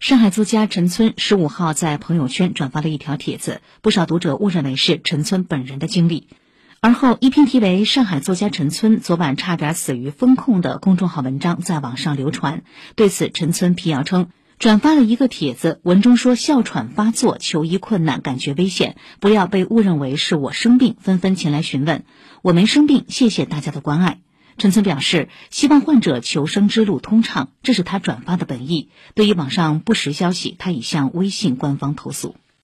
[0.00, 6.26] 上海作家陈村十五号在朋友圈转发了一条帖子，不少读者误认为是陈村本人的经历。
[6.80, 12.62] 而后，一篇题为《上海作家陈村昨晚差点死于风控》的公众号文章在网上流传。
[12.96, 22.04] 对此，陈村辟谣称，转发了一个帖子，文中说哮喘发作、求医困难、感觉危险，不要被误认为是我生病，纷纷前来询问。
[22.40, 24.20] 我没生病，谢谢大家的关爱。
[24.60, 28.90] 陈村表示，希望患者求生之路通畅，这是他转发的本意。
[29.14, 32.36] 对于网上不实消息，他已向微信官方投诉。